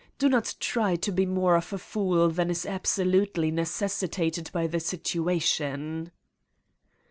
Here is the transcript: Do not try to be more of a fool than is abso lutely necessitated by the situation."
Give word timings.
Do 0.17 0.29
not 0.29 0.55
try 0.59 0.95
to 0.95 1.11
be 1.11 1.27
more 1.27 1.55
of 1.55 1.71
a 1.71 1.77
fool 1.77 2.29
than 2.29 2.49
is 2.49 2.65
abso 2.65 3.05
lutely 3.07 3.51
necessitated 3.51 4.49
by 4.51 4.65
the 4.65 4.79
situation." 4.79 6.09